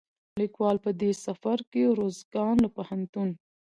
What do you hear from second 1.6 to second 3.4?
کې روزګان له پوهنتون،